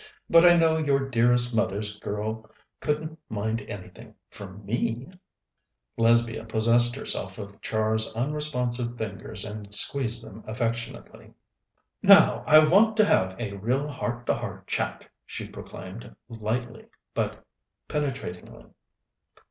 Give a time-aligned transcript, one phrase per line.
[0.31, 5.11] But I know your dearest mother's girl couldn't mind anything, from me!"
[5.95, 11.35] Lesbia possessed herself of Char's unresponsive fingers and squeezed them affectionately.
[12.01, 17.45] "Now I want to have a real heart to heart chat," she proclaimed, lightly but
[17.87, 18.65] penetratingly.